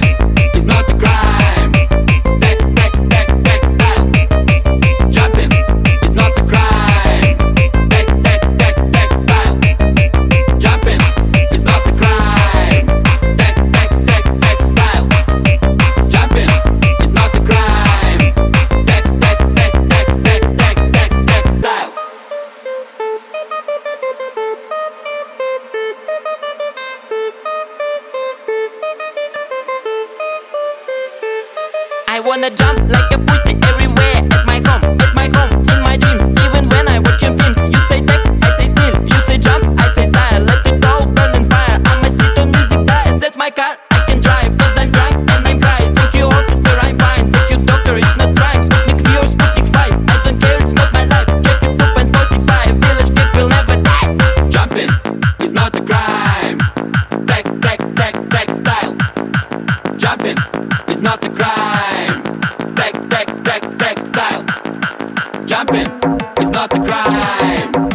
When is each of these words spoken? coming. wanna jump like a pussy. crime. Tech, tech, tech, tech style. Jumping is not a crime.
coming. 0.00 0.41
wanna 32.24 32.50
jump 32.50 32.78
like 32.90 33.10
a 33.12 33.18
pussy. 33.18 33.71
crime. 61.42 62.22
Tech, 62.74 62.94
tech, 63.10 63.28
tech, 63.44 63.78
tech 63.78 64.00
style. 64.00 64.44
Jumping 65.44 65.88
is 66.40 66.50
not 66.50 66.72
a 66.76 66.80
crime. 66.84 67.91